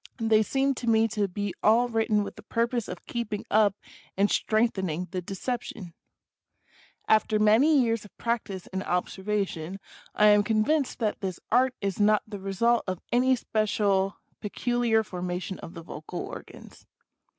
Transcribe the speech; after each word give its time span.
They 0.17 0.41
seem 0.41 0.73
to 0.81 0.89
me 0.89 1.07
to 1.09 1.27
be 1.27 1.53
all 1.61 1.87
written 1.87 2.23
with 2.23 2.35
the 2.35 2.41
purpose 2.41 2.87
of 2.87 3.05
keeping 3.05 3.45
up 3.51 3.75
and 4.17 4.31
strengthen 4.31 4.89
ing 4.89 5.07
the 5.11 5.21
deception. 5.21 5.93
After 7.07 7.37
many 7.37 7.79
years 7.79 8.03
of 8.03 8.17
practice 8.17 8.65
and 8.73 8.81
observation 8.81 9.79
I 10.15 10.29
am 10.29 10.41
convinced 10.41 10.97
that 10.97 11.21
this 11.21 11.39
Art 11.51 11.75
is 11.81 11.99
not 11.99 12.23
the 12.25 12.39
result 12.39 12.83
of 12.87 12.99
any 13.11 13.35
special 13.35 14.17
pecu 14.41 14.79
liar 14.81 15.03
formation 15.03 15.59
of 15.59 15.75
the 15.75 15.83
vocal 15.83 16.21
organs. 16.21 16.87